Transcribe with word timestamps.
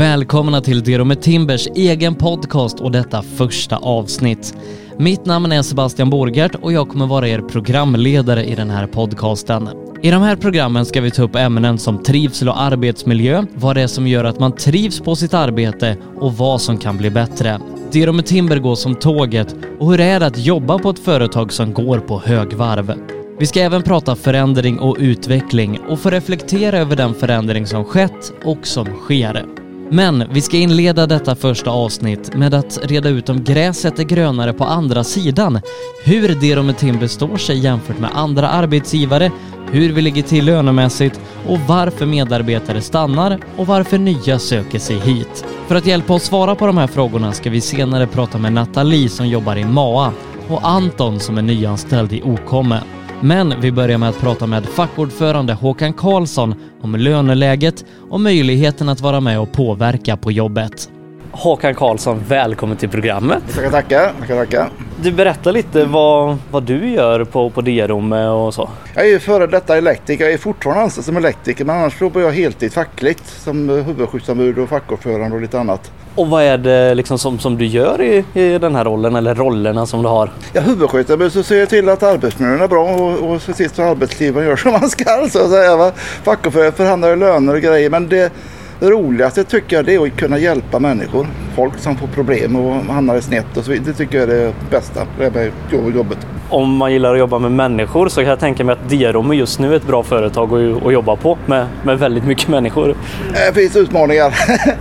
Välkomna 0.00 0.60
till 0.60 0.82
Dero 0.82 1.04
med 1.04 1.22
Timbers 1.22 1.68
egen 1.74 2.14
podcast 2.14 2.80
och 2.80 2.92
detta 2.92 3.22
första 3.22 3.76
avsnitt. 3.76 4.54
Mitt 4.98 5.26
namn 5.26 5.52
är 5.52 5.62
Sebastian 5.62 6.10
Borgert 6.10 6.54
och 6.54 6.72
jag 6.72 6.88
kommer 6.88 7.06
vara 7.06 7.28
er 7.28 7.40
programledare 7.40 8.44
i 8.44 8.54
den 8.54 8.70
här 8.70 8.86
podcasten. 8.86 9.68
I 10.02 10.10
de 10.10 10.22
här 10.22 10.36
programmen 10.36 10.84
ska 10.84 11.00
vi 11.00 11.10
ta 11.10 11.22
upp 11.22 11.36
ämnen 11.36 11.78
som 11.78 12.02
trivsel 12.02 12.48
och 12.48 12.60
arbetsmiljö, 12.60 13.44
vad 13.54 13.76
det 13.76 13.82
är 13.82 13.86
som 13.86 14.06
gör 14.06 14.24
att 14.24 14.38
man 14.38 14.52
trivs 14.52 15.00
på 15.00 15.16
sitt 15.16 15.34
arbete 15.34 15.96
och 16.20 16.36
vad 16.36 16.60
som 16.60 16.78
kan 16.78 16.96
bli 16.96 17.10
bättre. 17.10 17.60
Dero 17.92 18.12
med 18.12 18.26
Timber 18.26 18.58
går 18.58 18.74
som 18.74 18.94
tåget 18.94 19.56
och 19.78 19.90
hur 19.90 20.00
är 20.00 20.20
det 20.20 20.26
att 20.26 20.38
jobba 20.38 20.78
på 20.78 20.90
ett 20.90 20.98
företag 21.04 21.52
som 21.52 21.72
går 21.72 21.98
på 21.98 22.20
högvarv? 22.20 22.94
Vi 23.38 23.46
ska 23.46 23.60
även 23.60 23.82
prata 23.82 24.16
förändring 24.16 24.78
och 24.78 24.96
utveckling 25.00 25.80
och 25.88 26.00
få 26.00 26.10
reflektera 26.10 26.78
över 26.78 26.96
den 26.96 27.14
förändring 27.14 27.66
som 27.66 27.84
skett 27.84 28.32
och 28.44 28.66
som 28.66 28.86
sker. 28.86 29.59
Men 29.92 30.24
vi 30.32 30.40
ska 30.40 30.56
inleda 30.56 31.06
detta 31.06 31.34
första 31.34 31.70
avsnitt 31.70 32.34
med 32.34 32.54
att 32.54 32.78
reda 32.82 33.08
ut 33.08 33.28
om 33.28 33.44
gräset 33.44 33.98
är 33.98 34.04
grönare 34.04 34.52
på 34.52 34.64
andra 34.64 35.04
sidan, 35.04 35.60
hur 36.04 36.40
Dero 36.40 36.62
med 36.62 36.78
Timber 36.78 37.06
står 37.06 37.36
sig 37.36 37.58
jämfört 37.58 37.98
med 37.98 38.10
andra 38.14 38.48
arbetsgivare, 38.48 39.30
hur 39.72 39.92
vi 39.92 40.02
ligger 40.02 40.22
till 40.22 40.44
lönemässigt 40.44 41.20
och 41.46 41.58
varför 41.66 42.06
medarbetare 42.06 42.80
stannar 42.80 43.38
och 43.56 43.66
varför 43.66 43.98
nya 43.98 44.38
söker 44.38 44.78
sig 44.78 44.98
hit. 44.98 45.44
För 45.68 45.74
att 45.74 45.86
hjälpa 45.86 46.14
oss 46.14 46.22
svara 46.22 46.54
på 46.54 46.66
de 46.66 46.76
här 46.76 46.86
frågorna 46.86 47.32
ska 47.32 47.50
vi 47.50 47.60
senare 47.60 48.06
prata 48.06 48.38
med 48.38 48.52
Nathalie 48.52 49.08
som 49.08 49.28
jobbar 49.28 49.56
i 49.56 49.64
MAA 49.64 50.12
och 50.48 50.68
Anton 50.68 51.20
som 51.20 51.38
är 51.38 51.42
nyanställd 51.42 52.12
i 52.12 52.22
Okomme. 52.22 52.80
Men 53.22 53.60
vi 53.60 53.72
börjar 53.72 53.98
med 53.98 54.08
att 54.08 54.20
prata 54.20 54.46
med 54.46 54.66
fackordförande 54.66 55.52
Håkan 55.52 55.92
Karlsson 55.92 56.54
om 56.82 56.96
löneläget 56.96 57.84
och 58.10 58.20
möjligheten 58.20 58.88
att 58.88 59.00
vara 59.00 59.20
med 59.20 59.40
och 59.40 59.52
påverka 59.52 60.16
på 60.16 60.32
jobbet. 60.32 60.90
Håkan 61.32 61.74
Karlsson, 61.74 62.22
välkommen 62.28 62.76
till 62.76 62.88
programmet. 62.88 63.42
Tackar, 63.54 63.70
tackar. 63.70 64.12
tackar, 64.20 64.36
tackar. 64.36 64.70
Du 65.02 65.12
berättar 65.12 65.52
lite 65.52 65.84
vad, 65.84 66.38
vad 66.50 66.62
du 66.62 66.88
gör 66.88 67.24
på, 67.24 67.50
på 67.50 67.60
Diarom 67.60 68.12
och 68.12 68.54
så. 68.54 68.70
Jag 68.94 69.10
är 69.10 69.18
före 69.18 69.46
detta 69.46 69.76
elektriker. 69.76 70.24
Jag 70.24 70.32
är 70.32 70.38
fortfarande 70.38 70.82
anställd 70.82 71.04
som 71.04 71.16
elektriker 71.16 71.64
men 71.64 71.76
annars 71.76 72.00
jobbar 72.00 72.20
jag 72.20 72.32
heltid 72.32 72.72
fackligt 72.72 73.22
som 73.26 73.68
huvudskyddsombud 73.68 74.58
och 74.58 74.68
fackordförande 74.68 75.36
och 75.36 75.42
lite 75.42 75.60
annat. 75.60 75.92
Och 76.14 76.28
vad 76.28 76.42
är 76.42 76.58
det 76.58 76.94
liksom 76.94 77.18
som, 77.18 77.38
som 77.38 77.58
du 77.58 77.66
gör 77.66 78.02
i, 78.02 78.24
i 78.34 78.58
den 78.58 78.74
här 78.74 78.84
rollen 78.84 79.16
eller 79.16 79.34
rollerna 79.34 79.86
som 79.86 80.02
du 80.02 80.08
har? 80.08 80.30
Ja, 80.52 80.60
huvudskyddsombud 80.60 81.32
så 81.32 81.42
ser 81.42 81.58
jag 81.58 81.68
till 81.68 81.88
att 81.88 82.02
arbetsmiljön 82.02 82.60
är 82.60 82.68
bra 82.68 82.84
och, 82.84 83.30
och 83.30 83.42
ser 83.42 83.52
till 83.52 83.70
så 83.70 83.82
arbetsgivaren 83.82 84.48
gör 84.48 84.56
som 84.56 84.72
man 84.80 84.90
ska 84.90 85.28
så 85.30 85.44
att 85.44 85.50
säga. 85.50 85.92
Fackordförande 86.22 86.72
förhandlar 86.72 87.16
löner 87.16 87.54
och 87.54 87.60
grejer 87.60 87.90
men 87.90 88.08
det 88.08 88.32
det 88.80 88.90
roligaste 88.90 89.44
tycker 89.44 89.76
jag 89.76 89.84
det 89.84 89.94
är 89.94 90.06
att 90.06 90.16
kunna 90.16 90.38
hjälpa 90.38 90.78
människor. 90.78 91.26
Folk 91.54 91.78
som 91.78 91.96
får 91.96 92.06
problem 92.06 92.56
och 92.56 92.74
hamnar 92.94 93.16
i 93.16 93.22
snett 93.22 93.56
och 93.56 93.64
så 93.64 93.70
vidare. 93.70 93.86
Det 93.90 93.98
tycker 93.98 94.18
jag 94.18 94.30
är 94.30 94.34
det 94.34 94.52
bästa 94.70 95.06
med 95.18 95.52
jobbet. 95.94 96.18
Om 96.48 96.76
man 96.76 96.92
gillar 96.92 97.12
att 97.12 97.18
jobba 97.18 97.38
med 97.38 97.52
människor 97.52 98.08
så 98.08 98.20
kan 98.20 98.30
jag 98.30 98.40
tänka 98.40 98.64
mig 98.64 98.72
att 98.72 98.88
Diarom 98.88 99.30
är 99.30 99.34
just 99.34 99.58
nu 99.58 99.76
ett 99.76 99.86
bra 99.86 100.02
företag 100.02 100.54
att, 100.54 100.86
att 100.86 100.92
jobba 100.92 101.16
på 101.16 101.38
med, 101.46 101.66
med 101.84 101.98
väldigt 101.98 102.24
mycket 102.24 102.48
människor. 102.58 102.96
Det 103.32 103.54
finns 103.54 103.76
utmaningar. 103.76 104.34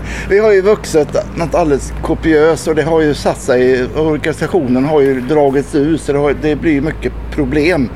Vi 0.30 0.40
har 0.40 0.52
ju 0.52 0.62
vuxit 0.62 1.16
något 1.36 1.56
alldeles 1.56 1.94
kopiöst 2.02 2.68
och 2.68 2.76
det 2.76 2.84
har 2.84 3.02
ju 3.02 3.14
satt 3.14 3.42
sig. 3.42 3.86
Organisationen 3.96 4.86
har 4.86 5.02
ju 5.02 5.22
dragits 5.22 5.76
ut 5.76 6.02
så 6.02 6.14
det, 6.14 6.20
har, 6.20 6.36
det 6.42 6.56
blir 6.56 6.82
mycket 6.82 7.14
problem. 7.32 7.90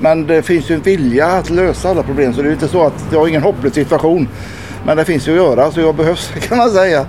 Men 0.00 0.26
det 0.26 0.42
finns 0.42 0.70
ju 0.70 0.74
en 0.74 0.80
vilja 0.80 1.26
att 1.26 1.50
lösa 1.50 1.88
alla 1.90 2.02
problem 2.02 2.34
så 2.34 2.42
det 2.42 2.48
är 2.48 2.52
inte 2.52 2.68
så 2.68 2.86
att 2.86 3.04
jag 3.12 3.18
har 3.18 3.28
ingen 3.28 3.42
hopplös 3.42 3.74
situation. 3.74 4.28
Men 4.86 4.96
det 4.96 5.04
finns 5.04 5.28
ju 5.28 5.32
att 5.32 5.36
göra 5.36 5.70
så 5.70 5.80
jag 5.80 5.94
behövs 5.94 6.32
kan 6.48 6.58
man 6.58 6.70
säga. 6.70 7.06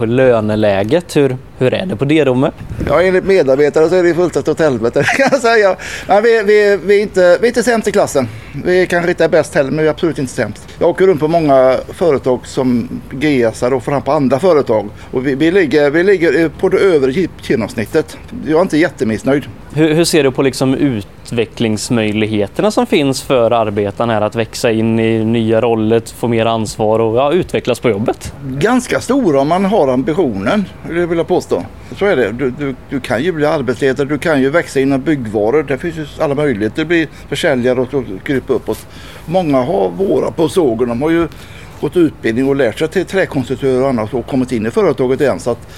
På 0.00 0.06
löneläget, 0.06 1.16
hur, 1.16 1.36
hur 1.58 1.74
är 1.74 1.86
det 1.86 1.96
på 1.96 2.04
D-rummet? 2.04 2.54
Ja, 2.86 3.02
enligt 3.02 3.24
medarbetare 3.24 3.88
så 3.88 3.94
är 3.94 4.02
det 4.02 4.14
fullt 4.14 4.48
åt 4.48 4.58
helvete 4.58 5.04
kan 5.16 5.28
jag 5.30 5.40
säga. 5.40 5.76
Men 6.06 6.22
vi, 6.22 6.42
vi, 6.42 6.78
vi, 6.84 6.98
är 6.98 7.02
inte, 7.02 7.38
vi 7.40 7.46
är 7.46 7.48
inte 7.48 7.62
sämst 7.62 7.88
i 7.88 7.92
klassen. 7.92 8.28
Vi 8.64 8.86
kanske 8.86 9.10
inte 9.10 9.24
är 9.24 9.28
bäst 9.28 9.54
heller, 9.54 9.70
men 9.70 9.78
vi 9.78 9.86
är 9.86 9.90
absolut 9.90 10.18
inte 10.18 10.32
sämst. 10.32 10.68
Jag 10.78 10.88
åker 10.88 11.06
runt 11.06 11.20
på 11.20 11.28
många 11.28 11.76
företag 11.88 12.46
som 12.46 13.00
GSar 13.10 13.72
och 13.72 13.82
fram 13.82 14.02
på 14.02 14.12
andra 14.12 14.38
företag. 14.38 14.88
Och 15.10 15.26
vi, 15.26 15.34
vi, 15.34 15.50
ligger, 15.50 15.90
vi 15.90 16.02
ligger 16.02 16.48
på 16.48 16.68
det 16.68 16.78
övre 16.78 17.26
genomsnittet. 17.42 18.18
Jag 18.46 18.58
är 18.58 18.62
inte 18.62 18.78
jättemissnöjd. 18.78 19.44
Hur, 19.74 19.94
hur 19.94 20.04
ser 20.04 20.24
du 20.24 20.30
på 20.30 20.42
liksom 20.42 20.74
utvecklingsmöjligheterna 20.74 22.70
som 22.70 22.86
finns 22.86 23.22
för 23.22 23.50
arbetarna 23.50 24.12
här 24.12 24.20
att 24.20 24.34
växa 24.34 24.70
in 24.70 24.98
i 24.98 25.24
nya 25.24 25.60
roller, 25.60 26.02
få 26.16 26.28
mer 26.28 26.46
ansvar 26.46 26.98
och 26.98 27.16
ja, 27.16 27.32
utvecklas 27.32 27.80
på 27.80 27.90
jobbet? 27.90 28.32
Ganska 28.44 29.00
stora 29.00 29.40
om 29.40 29.48
man 29.48 29.64
har 29.64 29.88
ambitionen, 29.88 30.64
det 30.88 31.06
vill 31.06 31.18
jag 31.18 31.28
påstå. 31.28 31.64
Så 31.98 32.06
är 32.06 32.16
det. 32.16 32.32
Du, 32.32 32.50
du, 32.50 32.74
du 32.88 33.00
kan 33.00 33.22
ju 33.22 33.32
bli 33.32 33.46
arbetsledare, 33.46 34.08
du 34.08 34.18
kan 34.18 34.42
ju 34.42 34.50
växa 34.50 34.80
inom 34.80 35.00
byggvaror. 35.00 35.62
Det 35.62 35.78
finns 35.78 35.96
ju 35.96 36.06
alla 36.18 36.34
möjligheter 36.34 36.82
att 36.82 36.88
bli 36.88 37.08
försäljare 37.28 37.80
och 37.80 37.88
krypa 38.24 38.52
uppåt. 38.52 38.86
Många 39.26 39.58
har 39.62 39.90
våra 39.90 40.30
på 40.30 40.48
sågen, 40.48 40.88
de 40.88 41.02
har 41.02 41.10
ju 41.10 41.28
gått 41.80 41.96
utbildning 41.96 42.48
och 42.48 42.56
lärt 42.56 42.78
sig 42.78 42.88
till 42.88 43.06
träkonstruktör 43.06 43.82
och 43.82 43.88
annat 43.88 44.14
och 44.14 44.26
kommit 44.26 44.52
in 44.52 44.66
i 44.66 44.70
företaget 44.70 45.20
igen. 45.20 45.40
Så 45.40 45.50
att, 45.50 45.68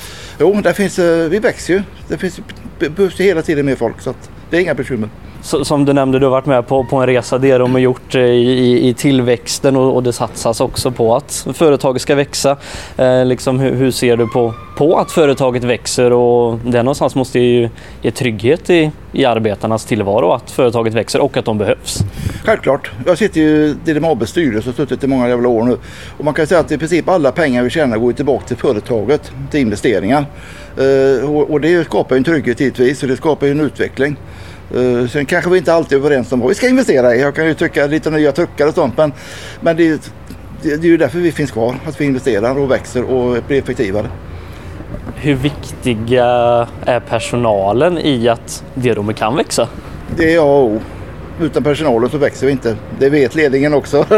jo, 0.41 0.61
där 0.61 0.73
finns, 0.73 0.99
eh, 0.99 1.29
vi 1.29 1.39
växer 1.39 1.75
ju. 1.75 1.83
Det 2.09 2.19
finns, 2.19 2.41
behövs 2.79 3.21
hela 3.21 3.43
tiden 3.43 3.67
mer 3.67 3.77
folk 3.77 4.01
så 4.01 4.11
att 4.11 4.31
det 4.51 4.57
är 4.57 4.61
inga 4.61 4.75
bekymmer. 4.75 5.09
Som 5.43 5.85
du 5.85 5.93
nämnde, 5.93 6.19
du 6.19 6.27
har 6.27 6.31
varit 6.31 6.47
med 6.47 6.67
på, 6.67 6.85
på 6.85 6.97
en 6.97 7.07
resa 7.07 7.39
det 7.39 7.59
de 7.59 7.73
har 7.73 7.79
gjort 7.79 8.15
eh, 8.15 8.21
i, 8.21 8.59
i, 8.59 8.89
i 8.89 8.95
tillväxten 8.95 9.77
och, 9.77 9.95
och, 9.95 10.03
det 10.03 10.13
satsas 10.13 10.61
också 10.61 10.91
på 10.91 11.17
att 11.17 11.47
företaget 11.55 12.03
ska 12.03 12.15
växa. 12.15 12.57
Eh, 12.97 13.25
liksom, 13.25 13.61
hur, 13.61 13.75
hur, 13.75 13.91
ser 13.91 14.17
du 14.17 14.27
på, 14.27 14.55
på 14.77 14.99
att 14.99 15.11
företaget 15.11 15.65
växer 15.65 16.13
och 16.13 16.59
det 16.59 16.83
någonstans 16.83 17.15
måste 17.15 17.39
ju 17.39 17.69
ge 18.03 18.11
trygghet 18.11 18.71
i, 18.71 18.91
i 19.13 19.25
arbetarnas 19.25 19.85
tillvaro 19.85 20.33
att 20.33 20.51
företaget 20.51 20.95
växer 20.95 21.21
och 21.21 21.37
att 21.37 21.45
de 21.45 21.59
behövs? 21.59 21.99
Självklart. 22.45 22.91
Jag 23.07 23.19
sitter 23.19 23.41
ju 23.41 23.67
i 23.67 23.75
DDMABs 23.85 24.31
styrelse 24.31 24.71
och 24.71 24.77
har 24.77 24.85
suttit 24.85 25.05
i 25.05 25.07
många 25.07 25.29
jävla 25.29 25.49
år 25.49 25.63
nu. 25.63 25.77
Och 26.19 26.25
man 26.25 26.35
kan 26.35 26.47
säga 26.47 26.61
att 26.61 26.73
i 26.73 26.79
princip 26.79 27.09
alla 27.09 27.33
pengar 27.33 27.63
vi 27.63 27.71
tjänar 27.71 27.99
går 27.99 28.13
tillbaka 28.13 28.47
till 28.47 28.57
företaget, 28.57 29.33
till 29.51 29.61
investeringar. 29.61 30.25
Eh, 30.77 31.31
och, 31.31 31.51
och 31.51 31.61
det 31.61 31.85
skapar 31.85 32.15
ju 32.15 32.19
en 32.19 32.25
trygghet 32.25 32.61
givetvis 32.61 33.03
och 33.03 33.09
det 33.09 33.17
skapar 33.17 33.47
ju 33.47 33.53
en 33.53 33.61
utveckling. 33.61 34.17
Uh, 34.77 35.09
sen 35.09 35.27
kanske 35.27 35.50
vi 35.50 35.59
inte 35.59 35.75
alltid 35.75 35.99
är 35.99 36.03
överens 36.03 36.33
om 36.33 36.41
vad 36.41 36.49
vi 36.49 36.55
ska 36.55 36.69
investera 36.69 37.15
i. 37.15 37.21
Jag 37.21 37.34
kan 37.34 37.47
ju 37.47 37.55
tycka 37.55 37.87
lite 37.87 38.10
nya 38.10 38.33
truckar 38.33 38.66
och 38.66 38.75
sånt 38.75 38.97
men, 38.97 39.12
men 39.60 39.77
det, 39.77 39.88
det, 40.62 40.77
det 40.77 40.87
är 40.87 40.91
ju 40.91 40.97
därför 40.97 41.19
vi 41.19 41.33
finns 41.33 41.50
kvar. 41.50 41.77
Att 41.87 42.00
vi 42.00 42.05
investerar 42.05 42.59
och 42.59 42.71
växer 42.71 43.03
och 43.03 43.43
blir 43.49 43.59
effektivare. 43.59 44.06
Hur 45.15 45.34
viktiga 45.34 46.27
är 46.87 47.00
personalen 47.00 47.99
i 47.99 48.28
att 48.28 48.65
Diadomer 48.75 49.12
kan 49.12 49.37
växa? 49.37 49.69
Det 50.16 50.34
är 50.34 50.38
A 50.38 50.43
och 50.43 50.65
O. 50.65 50.81
Utan 51.41 51.62
personalen 51.62 52.11
så 52.11 52.19
växer 52.19 52.47
vi 52.47 52.53
inte. 52.53 52.77
Det 52.99 53.11
vet 53.11 53.34
ledningen 53.34 53.75
också. 53.75 54.06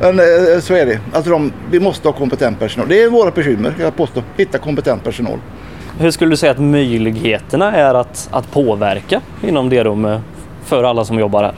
Men 0.00 0.18
eh, 0.18 0.60
så 0.60 0.74
är 0.74 0.86
det. 0.86 1.00
Alltså 1.12 1.30
de, 1.30 1.52
vi 1.70 1.80
måste 1.80 2.08
ha 2.08 2.12
kompetent 2.12 2.58
personal. 2.58 2.88
Det 2.88 3.02
är 3.02 3.10
våra 3.10 3.30
bekymmer, 3.30 3.74
jag 3.80 3.96
påstår. 3.96 4.22
Hitta 4.36 4.58
kompetent 4.58 5.04
personal. 5.04 5.38
Hur 5.98 6.10
skulle 6.10 6.30
du 6.30 6.36
säga 6.36 6.52
att 6.52 6.58
möjligheterna 6.58 7.72
är 7.72 7.94
att, 7.94 8.28
att 8.32 8.52
påverka 8.52 9.20
inom 9.42 9.68
det 9.68 9.84
rummet 9.84 10.20
för 10.64 10.84
alla 10.84 11.04
som 11.04 11.18
jobbar 11.18 11.42
här? 11.42 11.54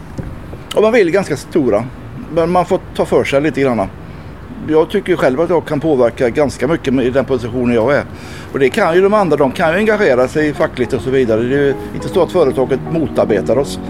Och 0.76 0.82
man 0.82 0.93
vill 0.93 1.10
ganska 1.10 1.37
stora, 1.37 1.84
men 2.32 2.50
man 2.50 2.66
får 2.66 2.81
ta 2.97 3.04
för 3.04 3.25
sig 3.25 3.41
lite 3.41 3.60
grann. 3.60 3.88
Jag 4.69 4.91
tycker 4.91 5.16
själv 5.16 5.41
att 5.41 5.50
jag 5.50 5.66
kan 5.66 5.81
påverka 5.81 6.31
ganska 6.31 6.69
mycket 6.69 6.94
i 6.94 7.10
den 7.10 7.25
positionen 7.25 7.75
jag 7.75 7.94
är. 7.94 8.04
Och 8.53 8.59
det 8.59 8.71
kan 8.71 8.94
ju 8.94 9.03
de 9.03 9.15
andra, 9.15 9.37
de 9.37 9.53
kan 9.53 9.72
ju 9.72 9.77
engagera 9.77 10.28
sig 10.28 10.54
fackligt 10.54 10.93
och 10.93 11.00
så 11.00 11.10
vidare. 11.10 11.43
Det 11.43 11.69
är 11.69 11.75
inte 11.94 12.09
så 12.09 12.22
att 12.22 12.32
företaget 12.32 12.80
motarbetar 12.92 13.59
oss. 13.59 13.80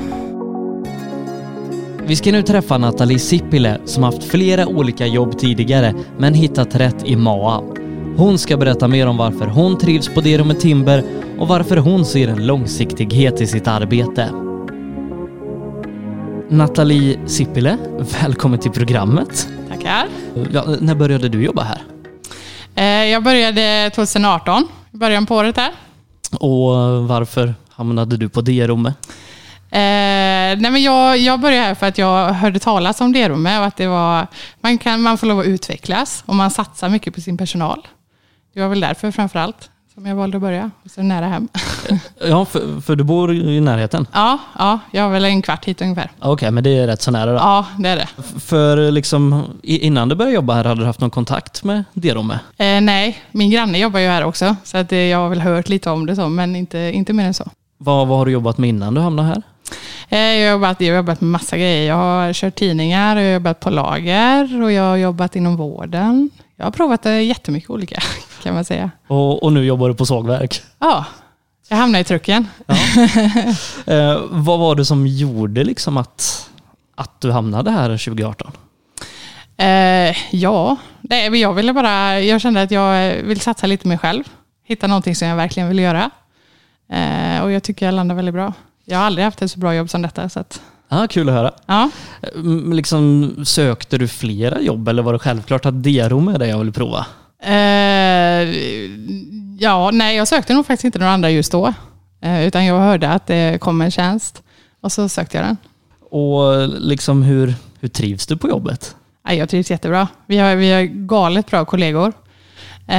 Vi 2.07 2.17
ska 2.17 2.33
nu 2.33 2.43
träffa 2.43 2.79
Nathalie 2.79 3.19
Sippile 3.19 3.79
som 3.85 4.03
haft 4.03 4.25
flera 4.25 4.67
olika 4.67 5.07
jobb 5.07 5.39
tidigare 5.39 5.95
men 6.19 6.35
hittat 6.35 6.75
rätt 6.75 7.05
i 7.05 7.17
MAA. 7.17 7.78
Hon 8.19 8.39
ska 8.39 8.57
berätta 8.57 8.89
mer 8.89 9.07
om 9.07 9.17
varför 9.17 9.47
hon 9.47 9.79
trivs 9.79 10.09
på 10.09 10.21
Dero 10.21 10.45
med 10.45 10.61
Timber 10.61 11.05
och 11.39 11.49
varför 11.49 11.77
hon 11.77 12.05
ser 12.05 12.29
en 12.29 12.47
långsiktighet 12.47 13.41
i 13.41 13.47
sitt 13.47 13.69
arbete. 13.69 14.31
Nathalie 16.49 17.19
Sippile, 17.27 17.79
välkommen 18.23 18.59
till 18.59 18.71
programmet. 18.71 19.49
Tackar. 19.69 20.07
Ja, 20.53 20.65
när 20.81 20.95
började 20.95 21.29
du 21.29 21.45
jobba 21.45 21.63
här? 21.63 21.81
Eh, 22.75 23.11
jag 23.11 23.23
började 23.23 23.91
2018, 23.95 24.69
i 24.93 24.97
början 24.97 25.27
på 25.27 25.37
året 25.37 25.57
här. 25.57 25.73
Och 26.41 27.09
varför 27.09 27.55
hamnade 27.69 28.17
du 28.17 28.29
på 28.29 28.41
D-rummet? 28.41 28.95
Eh, 29.71 29.79
nej 30.61 30.71
men 30.71 30.83
jag, 30.83 31.19
jag 31.19 31.41
började 31.41 31.67
här 31.67 31.75
för 31.75 31.87
att 31.87 31.99
jag 31.99 32.33
hörde 32.33 32.59
talas 32.59 33.01
om 33.01 33.13
D-rummet 33.13 33.61
och 33.61 33.67
att 33.67 33.77
det 33.77 33.87
var, 33.87 34.27
man, 34.61 34.79
kan, 34.79 35.03
man 35.03 35.19
får 35.19 35.27
lov 35.27 35.41
att 35.41 35.47
utvecklas 35.47 36.23
och 36.27 36.35
man 36.35 36.51
satsar 36.51 36.89
mycket 36.89 37.15
på 37.15 37.21
sin 37.21 37.39
personal. 37.39 37.87
Det 38.55 38.61
var 38.61 38.69
väl 38.69 38.81
därför 38.81 39.11
framför 39.11 39.39
allt 39.39 39.71
som 39.99 40.07
jag 40.07 40.17
valde 40.17 40.37
att 40.37 40.41
börja. 40.41 40.71
Så 40.87 41.03
nära 41.03 41.27
hem. 41.27 41.49
Ja, 42.29 42.45
för, 42.45 42.81
för 42.81 42.97
du 42.97 43.05
bor 43.05 43.35
i 43.35 43.61
närheten? 43.61 44.07
Ja, 44.13 44.39
ja, 44.59 44.79
jag 44.91 45.03
har 45.03 45.11
väl 45.11 45.25
en 45.25 45.43
kvart 45.43 45.65
hit 45.65 45.83
ungefär. 45.83 46.11
Okej, 46.21 46.51
men 46.51 46.65
det 46.65 46.79
är 46.79 46.87
rätt 46.87 47.03
så 47.03 47.11
nära 47.11 47.33
då. 47.33 47.37
Ja, 47.37 47.67
det 47.79 47.89
är 47.89 47.97
det. 47.97 48.09
För 48.41 48.91
liksom, 48.91 49.45
innan 49.63 50.09
du 50.09 50.15
började 50.15 50.35
jobba 50.35 50.55
här, 50.55 50.65
hade 50.65 50.81
du 50.81 50.87
haft 50.87 51.01
någon 51.01 51.11
kontakt 51.11 51.65
med 51.65 51.85
Derome? 51.93 52.35
Eh, 52.57 52.81
nej, 52.81 53.19
min 53.33 53.51
granne 53.51 53.79
jobbar 53.79 54.01
ju 54.01 54.07
här 54.07 54.25
också. 54.25 54.57
Så 54.65 54.79
att, 54.79 54.93
eh, 54.93 54.99
jag 54.99 55.19
har 55.19 55.29
väl 55.29 55.41
hört 55.41 55.69
lite 55.69 55.91
om 55.91 56.07
det 56.07 56.17
så, 56.17 56.29
men 56.29 56.57
inte, 56.57 56.79
inte 56.79 57.13
mer 57.13 57.27
än 57.27 57.35
så. 57.35 57.51
Vad, 57.79 58.09
vad 58.09 58.19
har 58.19 58.27
du 58.27 58.33
jobbat 58.33 58.59
med 58.59 58.69
innan 58.69 58.95
du 58.95 59.01
hamnade 59.01 59.29
här? 59.29 59.43
Eh, 60.09 60.19
jag, 60.19 60.47
har 60.47 60.53
jobbat, 60.53 60.81
jag 60.81 60.93
har 60.93 60.97
jobbat 60.97 61.21
med 61.21 61.31
massa 61.31 61.57
grejer. 61.57 61.89
Jag 61.89 61.97
har 61.97 62.33
kört 62.33 62.55
tidningar, 62.55 63.17
jag 63.17 63.25
har 63.25 63.33
jobbat 63.33 63.61
på 63.61 63.71
lager 63.71 64.63
och 64.63 64.73
jag 64.73 64.83
har 64.83 64.97
jobbat 64.97 65.37
inom 65.37 65.57
vården. 65.57 66.31
Jag 66.57 66.67
har 66.67 66.71
provat 66.71 67.07
eh, 67.07 67.23
jättemycket 67.23 67.71
olika 67.71 68.03
kan 68.43 68.55
man 68.55 68.65
säga. 68.65 68.91
Och, 69.07 69.43
och 69.43 69.53
nu 69.53 69.65
jobbar 69.65 69.89
du 69.89 69.95
på 69.95 70.07
sågverk. 70.07 70.63
Ja, 70.79 71.05
jag 71.69 71.77
hamnade 71.77 72.01
i 72.01 72.05
trucken. 72.05 72.47
Eh, 73.87 74.21
vad 74.31 74.59
var 74.59 74.75
det 74.75 74.85
som 74.85 75.07
gjorde 75.07 75.65
liksom 75.65 75.97
att, 75.97 76.51
att 76.95 77.21
du 77.21 77.33
hamnade 77.33 77.71
här 77.71 77.89
2018? 77.89 78.53
Eh, 79.57 80.17
ja, 80.31 80.77
men 81.01 81.41
jag 81.41 81.53
ville 81.55 81.73
bara, 81.73 82.21
jag 82.21 82.41
kände 82.41 82.63
att 82.63 82.71
jag 82.71 83.15
vill 83.23 83.41
satsa 83.41 83.67
lite 83.67 83.89
mer 83.89 83.97
själv. 83.97 84.25
Hitta 84.65 84.87
någonting 84.87 85.17
som 85.17 85.29
jag 85.29 85.37
verkligen 85.37 85.69
vill 85.69 85.79
göra. 85.79 86.11
Eh, 86.93 87.43
och 87.43 87.53
jag 87.53 87.63
tycker 87.63 87.87
jag 87.87 87.95
landar 87.95 88.15
väldigt 88.15 88.35
bra. 88.35 88.53
Jag 88.85 88.99
har 88.99 89.05
aldrig 89.05 89.25
haft 89.25 89.43
ett 89.43 89.51
så 89.51 89.59
bra 89.59 89.75
jobb 89.75 89.91
som 89.91 90.03
detta. 90.03 90.29
Så 90.29 90.41
att, 90.41 90.61
Ah, 90.89 91.07
kul 91.07 91.29
att 91.29 91.35
höra. 91.35 91.53
ja. 91.67 91.91
Eh, 92.23 92.29
m- 92.35 92.73
Liksom, 92.73 93.35
sökte 93.45 93.99
du 93.99 94.09
flera 94.09 94.61
jobb 94.61 94.89
eller 94.89 95.03
var 95.03 95.13
det 95.13 95.19
självklart 95.19 95.67
att 95.67 95.83
Derome 95.83 96.35
är 96.35 96.39
det 96.39 96.47
jag 96.47 96.59
vill 96.59 96.73
prova? 96.73 97.07
Eh, 97.43 98.49
ja, 99.59 99.91
nej, 99.93 100.17
jag 100.17 100.29
sökte 100.29 100.55
nog 100.55 100.67
faktiskt 100.67 100.85
inte 100.85 100.99
några 100.99 101.13
andra 101.13 101.31
just 101.31 101.53
då. 101.53 101.73
Eh, 102.21 102.47
utan 102.47 102.65
jag 102.65 102.79
hörde 102.79 103.11
att 103.11 103.27
det 103.27 103.61
kom 103.61 103.81
en 103.81 103.91
tjänst 103.91 104.43
och 104.81 104.93
så 104.93 105.09
sökte 105.09 105.37
jag 105.37 105.47
den. 105.47 105.57
Och 106.11 106.69
liksom 106.69 107.23
hur, 107.23 107.55
hur 107.81 107.89
trivs 107.89 108.27
du 108.27 108.37
på 108.37 108.49
jobbet? 108.49 108.97
Nej, 109.27 109.39
jag 109.39 109.49
trivs 109.49 109.71
jättebra. 109.71 110.09
Vi 110.27 110.39
har, 110.39 110.55
vi 110.55 110.73
har 110.73 110.83
galet 110.83 111.47
bra 111.51 111.65
kollegor. 111.65 112.13
Eh, 112.89 112.97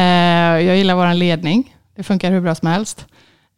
jag 0.65 0.77
gillar 0.77 0.95
vår 0.95 1.13
ledning. 1.13 1.75
Det 1.95 2.03
funkar 2.03 2.31
hur 2.31 2.41
bra 2.41 2.55
som 2.55 2.67
helst. 2.67 3.05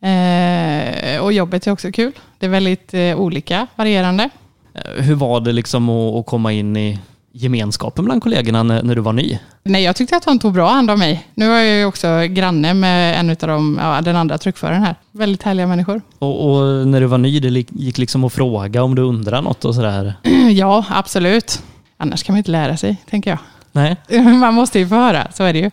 Eh, 0.04 1.22
och 1.22 1.34
jobbet 1.34 1.68
är 1.68 1.72
också 1.72 1.92
kul. 1.92 2.12
Det 2.39 2.45
är 2.45 2.50
väldigt 2.50 2.94
eh, 2.94 3.16
olika, 3.19 3.68
varierande. 3.75 4.30
Eh, 4.74 5.04
Hur 5.04 5.16
var 5.16 5.39
det 5.39 5.51
liksom 5.51 5.89
att, 5.89 6.16
att 6.16 6.25
komma 6.25 6.51
in 6.51 6.77
i 6.77 7.00
gemenskapen 7.33 8.06
bland 8.06 8.24
kollegorna 8.24 8.63
när, 8.63 8.83
när 8.83 8.95
du 8.95 9.01
var 9.01 9.13
ny? 9.13 9.39
Nej, 9.63 9.83
jag 9.83 9.95
tyckte 9.95 10.18
att 10.18 10.25
han 10.25 10.39
tog 10.39 10.54
bra 10.54 10.69
hand 10.69 10.92
om 10.92 11.00
mig. 11.00 11.28
Nu 11.33 11.51
är 11.51 11.63
jag 11.63 11.78
ju 11.78 11.86
också 11.86 12.07
granne 12.30 12.74
med 12.74 13.19
en 13.19 13.30
av 13.30 13.36
de, 13.36 13.80
ja, 13.81 14.01
den 14.01 14.16
andra 14.16 14.38
truckföraren 14.38 14.83
här. 14.83 14.95
Väldigt 15.12 15.44
härliga 15.44 15.68
människor. 15.68 16.01
Och, 16.19 16.50
och 16.51 16.88
när 16.88 17.00
du 17.01 17.06
var 17.07 17.18
ny, 17.18 17.39
det 17.39 17.50
gick 17.72 17.98
liksom 17.98 18.24
att 18.24 18.33
fråga 18.33 18.83
om 18.83 18.95
du 18.95 19.01
undrar 19.01 19.42
något 19.42 19.66
och 19.66 19.75
sådär? 19.75 20.13
Ja, 20.51 20.86
absolut. 20.89 21.62
Annars 21.98 22.24
kan 22.24 22.33
man 22.33 22.38
inte 22.38 22.51
lära 22.51 22.78
sig, 22.78 22.98
tänker 23.10 23.30
jag. 23.30 23.39
Nej? 23.72 23.98
Man 24.39 24.54
måste 24.54 24.80
ju 24.80 24.88
få 24.88 24.95
höra, 24.95 25.27
så 25.34 25.44
är 25.44 25.54
det 25.54 25.60
ju. 25.60 25.72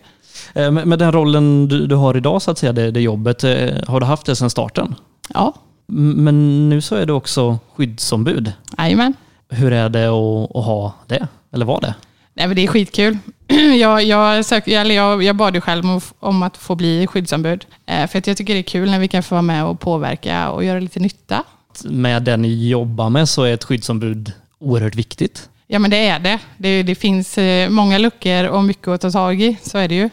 Eh, 0.54 0.70
Med, 0.70 0.98
den 0.98 1.12
rollen 1.12 1.68
du, 1.68 1.86
du 1.86 1.94
har 1.94 2.16
idag, 2.16 2.42
så 2.42 2.50
att 2.50 2.58
säga, 2.58 2.72
det, 2.72 2.90
det 2.90 3.00
jobbet, 3.00 3.44
eh, 3.44 3.50
har 3.88 4.00
du 4.00 4.06
haft 4.06 4.26
det 4.26 4.36
sedan 4.36 4.50
starten? 4.50 4.94
Ja, 5.34 5.54
Men 5.86 6.68
nu 6.68 6.80
så 6.80 6.94
är 6.94 7.06
du 7.06 7.12
också 7.12 7.58
skyddsombud. 7.76 8.52
jajamän. 8.78 9.14
Hur 9.50 9.72
är 9.72 9.88
det 9.88 10.06
att, 10.06 10.56
att 10.56 10.64
ha 10.64 10.92
det? 11.06 11.28
Eller 11.52 11.66
var 11.66 11.80
det? 11.80 11.94
Nej, 12.34 12.46
men 12.46 12.56
det 12.56 12.62
är 12.62 12.66
skitkul. 12.66 13.18
Jag, 13.80 14.04
jag, 14.04 14.44
sök, 14.44 14.68
eller 14.68 14.94
jag, 14.94 15.22
jag 15.22 15.36
bad 15.36 15.54
ju 15.54 15.60
själv 15.60 15.84
om, 15.84 16.00
om 16.18 16.42
att 16.42 16.56
få 16.56 16.74
bli 16.74 17.06
skyddsombud. 17.06 17.66
Eh, 17.86 18.06
för 18.06 18.18
att 18.18 18.26
jag 18.26 18.36
tycker 18.36 18.54
det 18.54 18.60
är 18.60 18.62
kul 18.62 18.90
när 18.90 18.98
vi 18.98 19.08
kan 19.08 19.22
få 19.22 19.34
vara 19.34 19.42
med 19.42 19.64
och 19.64 19.80
påverka 19.80 20.50
och 20.50 20.64
göra 20.64 20.80
lite 20.80 21.00
nytta. 21.00 21.44
Med 21.84 22.22
den 22.22 22.42
ni 22.42 22.68
jobbar 22.68 23.10
med 23.10 23.28
så 23.28 23.42
är 23.42 23.54
ett 23.54 23.64
skyddsombud 23.64 24.32
oerhört 24.58 24.94
viktigt. 24.94 25.48
Ja, 25.66 25.78
men 25.78 25.90
det 25.90 26.08
är 26.08 26.18
det. 26.18 26.38
Det, 26.56 26.82
det 26.82 26.94
finns 26.94 27.38
eh, 27.38 27.70
många 27.70 27.98
luckor 27.98 28.44
och 28.44 28.64
mycket 28.64 28.88
att 28.88 29.00
ta 29.00 29.10
tag 29.10 29.42
i, 29.42 29.56
så 29.62 29.78
är 29.78 29.88
det 29.88 29.94
ju. 29.94 30.04
Eh, 30.04 30.10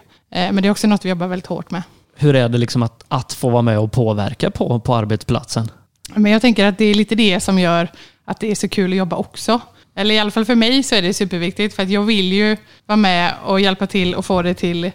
men 0.51 0.55
det 0.55 0.67
är 0.67 0.71
också 0.71 0.87
något 0.87 1.05
vi 1.05 1.09
jobbar 1.09 1.27
väldigt 1.27 1.47
hårt 1.47 1.71
med. 1.71 1.83
Hur 2.15 2.35
är 2.35 2.49
det 2.49 2.57
liksom 2.57 2.83
att, 2.83 3.03
att 3.07 3.33
få 3.33 3.49
vara 3.49 3.61
med 3.61 3.79
och 3.79 3.91
påverka 3.91 4.51
på, 4.51 4.79
på 4.79 4.95
arbetsplatsen? 4.95 5.71
Men 6.15 6.31
jag 6.31 6.41
tänker 6.41 6.65
att 6.65 6.77
det 6.77 6.85
är 6.85 6.93
lite 6.93 7.15
det 7.15 7.39
som 7.39 7.59
gör 7.59 7.87
att 8.25 8.39
det 8.39 8.51
är 8.51 8.55
så 8.55 8.69
kul 8.69 8.91
att 8.91 8.97
jobba 8.97 9.15
också. 9.15 9.61
Eller 9.95 10.15
i 10.15 10.19
alla 10.19 10.31
fall 10.31 10.45
för 10.45 10.55
mig 10.55 10.83
så 10.83 10.95
är 10.95 11.01
det 11.01 11.13
superviktigt 11.13 11.75
för 11.75 11.83
att 11.83 11.89
jag 11.89 12.03
vill 12.03 12.33
ju 12.33 12.57
vara 12.85 12.97
med 12.97 13.33
och 13.45 13.59
hjälpa 13.61 13.87
till 13.87 14.15
och 14.15 14.25
få 14.25 14.41
det 14.41 14.53
till 14.53 14.91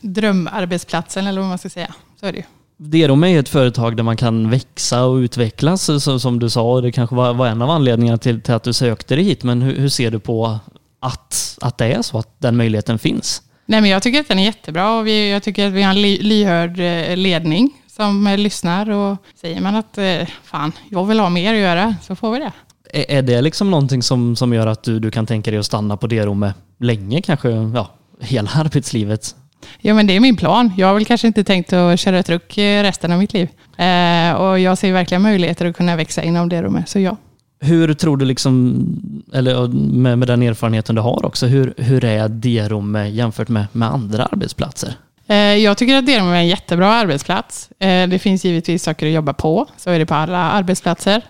drömarbetsplatsen 0.00 1.26
eller 1.26 1.40
vad 1.40 1.48
man 1.48 1.58
ska 1.58 1.68
säga. 1.68 1.94
Så 2.20 2.26
är 2.26 2.32
det 2.32 2.38
ju. 2.38 2.44
Derome 2.76 3.28
är 3.30 3.40
ett 3.40 3.48
företag 3.48 3.96
där 3.96 4.02
man 4.02 4.16
kan 4.16 4.50
växa 4.50 5.04
och 5.04 5.16
utvecklas 5.16 6.04
så, 6.04 6.18
som 6.18 6.38
du 6.38 6.50
sa. 6.50 6.62
och 6.62 6.82
Det 6.82 6.92
kanske 6.92 7.16
var, 7.16 7.34
var 7.34 7.46
en 7.46 7.62
av 7.62 7.70
anledningarna 7.70 8.18
till, 8.18 8.40
till 8.40 8.54
att 8.54 8.62
du 8.62 8.72
sökte 8.72 9.14
dig 9.14 9.24
hit. 9.24 9.42
Men 9.42 9.62
hur, 9.62 9.76
hur 9.76 9.88
ser 9.88 10.10
du 10.10 10.18
på 10.18 10.58
att, 11.00 11.58
att 11.60 11.78
det 11.78 11.86
är 11.86 12.02
så, 12.02 12.18
att 12.18 12.40
den 12.40 12.56
möjligheten 12.56 12.98
finns? 12.98 13.42
Nej, 13.66 13.80
men 13.80 13.90
jag 13.90 14.02
tycker 14.02 14.20
att 14.20 14.28
den 14.28 14.38
är 14.38 14.44
jättebra 14.44 14.98
och 14.98 15.06
vi, 15.06 15.30
jag 15.30 15.42
tycker 15.42 15.66
att 15.66 15.72
vi 15.72 15.82
har 15.82 15.90
en 15.90 16.02
ly, 16.02 16.18
lyhörd 16.22 16.80
eh, 16.80 17.16
ledning 17.16 17.70
som 17.86 18.26
eh, 18.26 18.38
lyssnar 18.38 18.90
och 18.90 19.16
säger 19.40 19.60
man 19.60 19.76
att 19.76 19.98
eh, 19.98 20.28
fan, 20.44 20.72
jag 20.88 21.04
vill 21.04 21.20
ha 21.20 21.28
mer 21.28 21.54
att 21.54 21.60
göra 21.60 21.96
så 22.02 22.16
får 22.16 22.32
vi 22.32 22.38
det. 22.38 22.52
Är, 22.92 23.22
det 23.22 23.42
liksom 23.42 23.70
någonting 23.70 24.02
som, 24.02 24.36
som 24.36 24.52
gör 24.52 24.66
att 24.66 24.82
du, 24.82 24.98
du 24.98 25.10
kan 25.10 25.26
tänka 25.26 25.50
dig 25.50 25.60
att 25.60 25.66
stanna 25.66 25.96
på 25.96 26.06
Derome 26.06 26.54
länge, 26.80 27.22
kanske 27.22 27.50
ja, 27.50 27.90
hela 28.20 28.50
arbetslivet? 28.54 29.34
Ja, 29.80 29.94
men 29.94 30.06
det 30.06 30.16
är 30.16 30.20
min 30.20 30.36
plan. 30.36 30.72
Jag 30.76 30.86
har 30.86 30.94
väl 30.94 31.04
kanske 31.04 31.26
inte 31.26 31.44
tänkt 31.44 31.72
att 31.72 32.00
köra 32.00 32.22
truck 32.22 32.58
eh, 32.58 32.82
resten 32.82 33.12
av 33.12 33.18
mitt 33.18 33.32
liv. 33.32 33.48
Eh, 33.76 34.32
och 34.32 34.58
jag 34.58 34.78
ser 34.78 34.92
verkligen 34.92 35.22
möjligheter 35.22 35.66
att 35.66 35.76
kunna 35.76 35.96
växa 35.96 36.22
inom 36.22 36.48
det 36.48 36.62
rummet, 36.62 36.88
så 36.88 36.98
ja. 36.98 37.16
Hur 37.60 37.94
tror 37.94 38.16
du, 38.16 38.24
liksom, 38.24 38.84
eller 39.32 39.68
med, 39.68 40.18
med 40.18 40.28
den 40.28 40.42
erfarenheten 40.42 40.94
du 40.94 41.00
har 41.00 41.24
också, 41.24 41.46
hur, 41.46 41.74
hur 41.76 42.04
är 42.04 42.28
Derome 42.28 43.08
jämfört 43.08 43.48
med, 43.48 43.66
med 43.72 43.88
andra 43.88 44.24
arbetsplatser? 44.24 44.94
Eh, 45.26 45.36
jag 45.36 45.78
tycker 45.78 45.96
att 45.96 46.06
Derum 46.06 46.26
är 46.26 46.34
en 46.34 46.48
jättebra 46.48 46.92
arbetsplats. 46.92 47.70
Eh, 47.78 48.08
det 48.08 48.18
finns 48.18 48.44
givetvis 48.44 48.82
saker 48.82 49.06
att 49.06 49.12
jobba 49.12 49.32
på, 49.32 49.66
så 49.76 49.90
är 49.90 49.98
det 49.98 50.06
på 50.06 50.14
alla 50.14 50.38
arbetsplatser. 50.38 51.22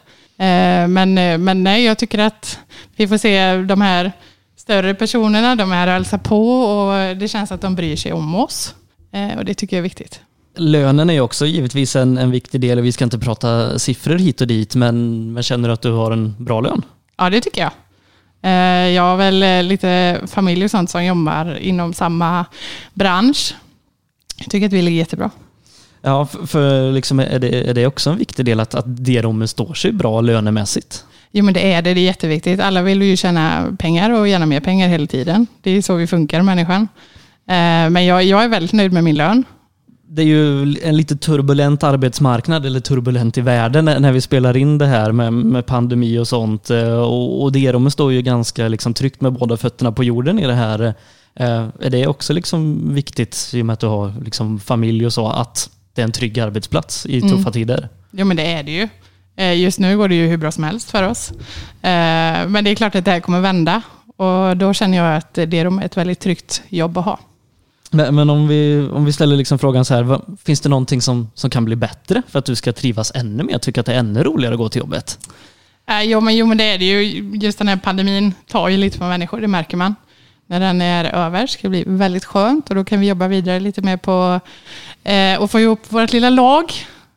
Eh, 0.43 0.89
men, 0.89 1.19
eh, 1.19 1.39
men 1.39 1.65
nej, 1.65 1.85
jag 1.85 1.99
tycker 1.99 2.19
att 2.19 2.59
vi 2.97 3.09
får 3.09 3.17
se 3.17 3.57
de 3.57 3.81
här 3.81 4.13
större 4.57 4.95
personerna, 4.95 5.57
de 5.57 5.73
är 5.73 5.87
och 5.87 5.93
hälsar 5.93 6.19
på 6.19 6.63
och 6.63 7.17
det 7.17 7.29
känns 7.29 7.53
att 7.53 7.61
de 7.61 7.75
bryr 7.75 7.97
sig 7.97 8.13
om 8.13 8.35
oss. 8.35 8.75
Eh, 9.13 9.39
och 9.39 9.45
det 9.45 9.55
tycker 9.55 9.77
jag 9.77 9.79
är 9.79 9.83
viktigt. 9.83 10.21
Lönen 10.57 11.11
är 11.11 11.21
också 11.21 11.47
givetvis 11.47 11.97
en, 11.97 12.19
en 12.19 12.31
viktig 12.31 12.61
del. 12.61 12.81
Vi 12.81 12.93
ska 12.93 13.05
inte 13.05 13.19
prata 13.19 13.79
siffror 13.79 14.19
hit 14.19 14.41
och 14.41 14.47
dit, 14.47 14.75
men, 14.75 15.33
men 15.33 15.43
känner 15.43 15.69
du 15.69 15.75
att 15.75 15.83
du 15.83 15.93
har 15.93 16.11
en 16.11 16.35
bra 16.39 16.61
lön? 16.61 16.83
Ja, 17.17 17.31
det 17.31 17.41
tycker 17.41 17.61
jag. 17.61 17.73
Jag 18.93 19.03
har 19.03 19.17
väl 19.17 19.67
lite 19.67 20.21
familj 20.27 20.65
och 20.65 20.71
sånt 20.71 20.91
som 20.91 21.05
jobbar 21.05 21.59
inom 21.59 21.95
samma 21.95 22.45
bransch. 22.95 23.55
Jag 24.37 24.51
tycker 24.51 24.67
att 24.67 24.73
vi 24.73 24.83
ligger 24.83 24.99
jättebra. 24.99 25.31
Ja, 26.03 26.27
för, 26.27 26.47
för 26.47 26.93
liksom 26.93 27.21
är, 27.21 27.39
det, 27.39 27.69
är 27.71 27.75
det 27.75 27.87
också 27.87 28.11
en 28.11 28.19
viktig 28.19 28.45
del 28.45 28.61
att, 28.61 28.75
att 28.75 28.85
Derome 29.05 29.49
står 29.49 29.75
sig 29.75 29.93
bra 29.93 30.21
lönemässigt? 30.21 31.05
Jo, 31.33 31.45
men 31.45 31.55
det 31.55 31.73
är 31.73 31.83
det. 31.83 31.95
Det 31.95 32.01
är 32.01 32.05
jätteviktigt. 32.05 32.61
Alla 32.61 32.83
vill 32.83 33.03
ju 33.03 33.17
tjäna 33.17 33.77
pengar 33.79 34.11
och 34.11 34.29
gärna 34.29 34.47
mer 34.47 34.61
pengar 34.61 34.89
hela 34.89 35.07
tiden. 35.07 35.47
Det 35.63 35.71
är 35.71 35.83
så 35.83 35.95
vi 35.95 36.07
funkar, 36.07 36.43
människan. 36.43 36.89
Eh, 37.49 37.91
Men 37.91 38.05
jag, 38.07 38.25
jag 38.25 38.45
är 38.45 38.49
väldigt 38.49 38.73
nöjd 38.73 38.93
med 38.93 39.05
min 39.05 39.17
lön. 39.17 39.45
Det 40.09 40.23
är 40.23 40.27
ju 40.27 40.63
en 40.83 40.97
lite 40.97 41.17
turbulent 41.17 41.83
arbetsmarknad, 41.83 42.67
eller 42.67 42.81
turbulent 42.81 43.39
i 43.39 43.41
världen, 43.41 43.85
när 43.85 44.13
vi 44.13 44.21
spelar 44.21 44.57
in 44.57 44.79
det 44.79 44.87
här 44.87 45.13
med, 45.13 45.33
med 45.33 45.67
pandemi 45.67 46.19
och 46.19 46.29
sånt. 46.29 46.71
Eh, 46.71 46.93
Och, 46.99 47.43
och 47.43 47.93
står 47.93 48.13
ju 48.13 48.23
ganska 48.23 48.69
liksom 48.69 48.95
tryggt 48.95 49.21
med 49.21 49.33
båda 49.33 49.57
fötterna 49.57 49.93
på 49.93 50.05
jorden 50.05 50.39
i 50.39 50.47
det 50.47 50.55
här. 50.55 50.83
Eh, 51.35 51.67
Är 51.81 51.91
det 51.91 52.07
också 52.07 52.33
liksom 52.33 52.81
viktigt, 52.95 53.51
i 53.55 53.63
och 53.63 53.67
med 53.67 53.75
att 53.75 53.81
du 53.81 53.87
har 53.87 54.15
liksom 54.25 54.61
familj 54.61 55.07
och 55.07 55.13
så, 55.13 55.29
att 55.29 55.71
det 55.95 56.03
är 56.03 56.05
en 56.05 56.13
trygg 56.13 56.41
arbetsplats 56.41 57.07
i 57.07 57.21
tuffa 57.21 57.51
tider? 57.51 57.89
Jo, 58.11 58.25
men 58.27 58.37
det 58.37 58.53
är 58.53 58.63
det 58.63 58.73
ju. 58.73 58.89
Eh, 59.37 59.61
Just 59.61 59.79
nu 59.79 59.97
går 59.97 60.09
det 60.09 60.15
ju 60.15 60.27
hur 60.27 60.37
bra 60.37 60.51
som 60.53 60.65
helst 60.65 60.91
för 60.91 61.03
oss. 61.03 61.31
Eh, 61.83 62.49
Men 62.49 62.65
det 62.65 62.71
är 62.71 62.75
klart 62.75 62.95
att 62.95 63.05
det 63.05 63.11
här 63.11 63.21
kommer 63.21 63.41
vända. 63.41 63.83
Och 64.17 64.57
då 64.57 64.73
känner 64.75 64.99
jag 64.99 65.17
att 65.17 65.35
det 65.35 65.55
är 65.59 65.85
ett 65.85 65.97
väldigt 65.97 66.21
tryggt 66.21 66.63
jobb 66.69 66.99
att 66.99 67.05
ha. 67.05 67.19
Men, 67.91 68.31
om, 68.31 68.49
vi, 68.49 68.89
om 68.93 69.05
vi 69.05 69.13
ställer 69.13 69.37
liksom 69.37 69.59
frågan 69.59 69.85
så 69.85 69.95
här, 69.95 70.21
finns 70.45 70.61
det 70.61 70.69
någonting 70.69 71.03
som, 71.03 71.31
som 71.35 71.51
kan 71.51 71.65
bli 71.65 71.77
bättre 71.77 72.23
för 72.29 72.39
att 72.39 72.45
du 72.45 72.55
ska 72.55 72.73
trivas 72.73 73.13
ännu 73.15 73.43
mer? 73.43 73.59
Tycka 73.59 73.81
att 73.81 73.87
det 73.87 73.95
är 73.95 73.99
ännu 73.99 74.23
roligare 74.23 74.55
att 74.55 74.59
gå 74.59 74.69
till 74.69 74.79
jobbet? 74.81 75.19
Eh, 75.89 76.03
Jo 76.03 76.21
men, 76.21 76.37
jo, 76.37 76.47
men 76.47 76.59
det 76.59 76.65
är 76.65 76.79
det 76.79 76.85
ju. 76.85 77.03
Just 77.43 77.59
den 77.59 77.69
här 77.69 77.77
pandemin 77.77 78.35
tar 78.51 78.69
ju 78.69 78.77
lite 78.77 78.99
på 78.99 79.05
människor, 79.05 79.41
det 79.41 79.49
märker 79.49 79.77
man. 79.77 79.95
När 80.53 80.61
den 80.61 80.81
är 80.81 81.05
över 81.05 81.47
ska 81.47 81.63
det 81.63 81.69
bli 81.69 81.85
väldigt 81.87 82.25
skönt 82.25 82.71
och 82.71 82.77
då 82.77 82.85
kan 82.85 83.01
vi 83.01 83.09
jobba 83.09 83.29
vidare 83.29 83.61
lite 83.61 83.83
mer 83.83 83.97
på 83.97 84.41
eh, 85.05 85.43
och 85.43 85.51
få 85.51 85.61
ihop 85.61 85.81
vårt 85.89 86.13
lilla 86.13 86.31
lag. 86.31 86.73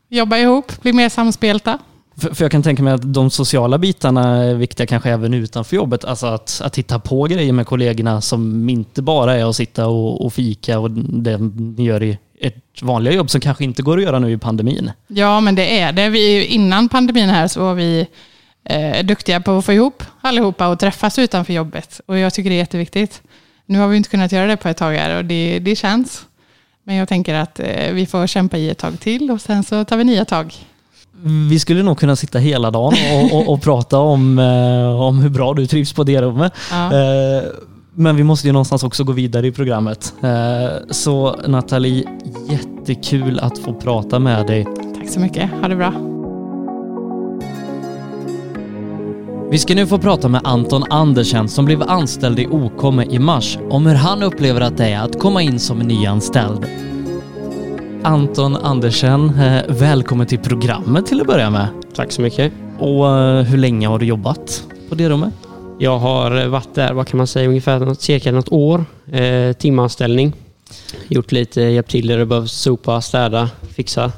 Jobba 0.10 0.38
ihop, 0.38 0.82
bli 0.82 0.94
mer 0.94 1.10
samspelta. 1.10 1.80
För, 2.18 2.34
för 2.34 2.44
jag 2.44 2.51
kan 2.51 2.63
tänka 2.63 2.84
mig 2.84 2.94
att 2.94 3.13
de 3.13 3.30
sociala 3.30 3.77
bitarna 3.77 4.44
är 4.44 4.54
viktiga 4.54 4.88
kanske 4.88 5.10
även 5.10 5.34
utanför 5.34 5.75
jobbet. 5.75 6.06
Alltså 6.06 6.27
att, 6.27 6.62
att 6.63 6.77
hitta 6.77 7.00
på 7.00 7.24
grejer 7.24 7.54
med 7.54 7.68
kollegorna 7.68 8.22
som 8.22 8.70
inte 8.70 9.01
bara 9.01 9.36
är 9.36 9.50
att 9.50 9.56
sitta 9.56 9.88
och, 9.88 10.25
och 10.25 10.34
fika 10.34 10.80
och 10.80 10.92
det 10.92 11.38
ni 11.38 11.84
gör 11.84 12.04
i, 12.04 12.18
ert 12.42 12.82
vanliga 12.82 13.13
jobb 13.13 13.30
som 13.30 13.42
kanske 13.42 13.63
inte 13.63 13.82
går 13.82 13.98
att 13.98 14.04
göra 14.04 14.20
nu 14.20 14.32
i 14.32 14.38
pandemin. 14.38 14.92
Ja, 15.08 15.39
men 15.39 15.56
det 15.56 15.80
är 15.80 15.92
det. 15.92 16.10
Vi, 16.10 16.46
innan 16.46 16.89
pandemin 16.89 17.30
här 17.30 17.48
så 17.48 17.60
var 17.60 17.74
vi 17.74 18.08
eh, 18.65 19.05
duktiga 19.05 19.39
på 19.39 19.57
att 19.57 19.65
få 19.65 19.74
ihop 19.74 20.03
allihopa 20.22 20.67
och 20.67 20.79
träffas 20.79 21.19
utanför 21.19 21.53
jobbet. 21.53 22.01
Och 22.05 22.17
jag 22.17 22.34
tycker 22.34 22.50
det 22.50 22.55
är 22.55 22.57
jätteviktigt. 22.57 23.22
Nu 23.65 23.79
har 23.79 23.88
vi 23.88 23.98
inte 23.98 24.10
kunnat 24.10 24.31
göra 24.31 24.48
det 24.48 24.57
på 24.57 24.69
ett 24.69 24.77
tag 24.77 24.93
här 24.93 25.17
och 25.17 25.25
det, 25.25 25.60
det 25.60 25.75
känns. 25.75 26.25
Men 26.84 26.95
jag 26.95 27.07
tänker 27.10 27.36
att 27.36 27.60
eh, 27.60 27.91
vi 27.91 28.05
får 28.05 28.27
kämpa 28.27 28.57
i 28.57 28.69
ett 28.69 28.77
tag 28.77 29.00
till 29.00 29.31
och 29.31 29.41
sen 29.41 29.63
så 29.63 29.86
tar 29.86 29.98
vi 29.98 30.03
nya 30.03 30.25
tag. 30.25 30.53
Vi 31.50 31.60
skulle 31.60 31.84
nog 31.84 32.00
kunna 32.00 32.15
sitta 32.15 32.39
hela 32.39 32.72
dagen 32.72 32.93
och, 33.13 33.38
och, 33.38 33.53
och 33.53 33.62
prata 33.62 33.98
om, 33.98 34.39
eh, 34.39 35.01
om 35.01 35.19
hur 35.19 35.29
bra 35.29 35.53
du 35.53 35.67
trivs 35.67 35.93
på 35.93 36.03
det 36.03 36.22
rummet. 36.22 36.53
Ja. 36.72 36.91
Men 37.98 38.15
vi 38.15 38.24
måste 38.24 38.48
ju 38.48 38.53
någonstans 38.53 38.84
också 38.84 39.03
gå 39.03 39.12
vidare 39.12 39.48
i 39.48 39.51
programmet. 39.51 40.13
Så 40.89 41.36
Nathalie, 41.48 42.03
jättekul 42.50 43.39
att 43.39 43.57
få 43.57 43.74
prata 43.74 44.19
med 44.19 44.48
dig. 44.48 44.65
Tack 44.95 45.10
så 45.10 45.19
mycket. 45.19 45.51
Ha 45.51 45.67
det 45.67 45.75
bra. 45.75 46.14
Vi 49.50 49.60
ska 49.60 49.75
nu 49.75 49.88
få 49.88 49.98
prata 49.98 50.28
med 50.28 50.42
Anton 50.44 50.84
Andersen 50.90 51.50
som 51.50 51.66
blev 51.66 51.84
anställd 51.84 52.40
i 52.40 52.48
Okome 52.48 53.06
i 53.06 53.20
mars 53.20 53.58
om 53.70 53.86
hur 53.86 53.96
han 53.96 54.24
upplever 54.24 54.62
att 54.62 54.78
det 54.78 54.86
är 54.86 55.00
att 55.02 55.20
komma 55.20 55.42
in 55.42 55.60
som 55.60 55.80
nyanställd. 55.80 56.66
Anton 58.04 58.56
Andersen, 58.56 59.30
eh, 59.30 59.64
välkommen 59.68 60.28
till 60.28 60.40
programmet 60.40 61.06
till 61.06 61.22
att 61.22 61.28
börja 61.28 61.50
med. 61.50 61.68
Tack 61.96 62.12
så 62.12 62.22
mycket. 62.22 62.54
Och 62.80 63.10
eh, 63.10 63.44
hur 63.44 63.58
länge 63.58 63.88
har 63.88 64.00
du 64.00 64.06
jobbat 64.06 64.64
på 64.90 64.96
det 64.96 65.10
rummet? 65.10 65.34
Jag 65.80 65.98
har 65.98 66.48
varit 66.48 66.75
där, 66.75 66.94
vad 66.94 67.08
kan 67.08 67.18
man 67.18 67.28
säga, 67.28 67.50
ungefär 67.50 67.94
cirka 67.94 68.32
något 68.32 68.52
år. 68.52 68.86
Eh, 69.12 69.54
timanställning. 69.54 70.34
Gjort 71.08 71.32
lite, 71.32 71.62
hjälpt 71.62 71.92
till 71.92 72.08
där 72.08 72.18
det 72.18 72.25
behövs 72.25 72.52
sopa, 72.52 73.02
städa, 73.02 73.50
fixa. 73.75 74.12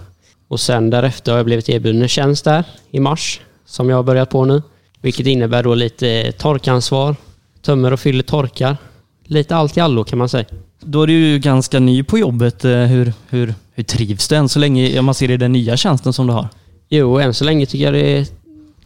Och 0.48 0.60
sen 0.60 0.90
därefter 0.90 1.32
har 1.32 1.40
jag 1.40 1.46
blivit 1.46 1.70
erbjuden 1.70 2.02
en 2.02 2.08
tjänst 2.08 2.46
där 2.46 2.64
i 2.92 3.00
mars 3.00 3.42
som 3.66 3.90
jag 3.90 3.96
har 3.96 4.04
börjat 4.04 4.30
på 4.30 4.46
nu. 4.46 4.62
Vilket 5.02 5.28
innebär 5.28 5.64
då 5.64 5.76
lite 5.76 6.32
torkansvar, 6.32 7.16
tömmer 7.62 7.94
och 7.94 8.00
fyller 8.00 8.24
torkar. 8.24 8.78
Lite 9.24 9.56
allt 9.56 9.78
i 9.78 9.80
allo 9.80 10.04
kan 10.04 10.20
man 10.20 10.30
säga. 10.30 10.46
Då 10.80 11.02
är 11.04 11.08
du 11.08 11.14
ju 11.14 11.40
ganska 11.40 11.80
ny 11.80 12.04
på 12.04 12.18
jobbet. 12.18 12.66
Eh, 12.66 12.72
Hur, 12.72 13.14
hur, 13.30 13.54
hur 13.74 13.84
trivs 13.84 14.28
du 14.28 14.36
än 14.36 14.50
så 14.50 14.60
länge 14.60 15.00
om 15.00 15.06
man 15.06 15.16
ser 15.16 15.28
det 15.28 15.34
i 15.34 15.38
den 15.38 15.52
nya 15.52 15.78
tjänsten 15.78 16.14
som 16.14 16.28
du 16.28 16.34
har? 16.34 16.48
Jo, 16.90 17.20
än 17.20 17.34
så 17.34 17.44
länge 17.46 17.66
tycker 17.66 17.86
jag 17.86 17.94
det, 17.94 18.32